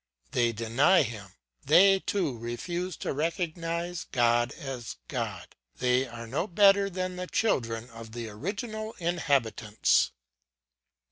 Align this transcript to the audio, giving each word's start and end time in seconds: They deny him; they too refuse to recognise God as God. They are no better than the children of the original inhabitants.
They 0.31 0.51
deny 0.51 1.03
him; 1.03 1.33
they 1.63 1.99
too 1.99 2.35
refuse 2.35 2.97
to 2.97 3.13
recognise 3.13 4.07
God 4.11 4.51
as 4.53 4.95
God. 5.07 5.55
They 5.77 6.07
are 6.07 6.25
no 6.25 6.47
better 6.47 6.89
than 6.89 7.17
the 7.17 7.27
children 7.27 7.87
of 7.91 8.13
the 8.13 8.27
original 8.27 8.93
inhabitants. 8.97 10.09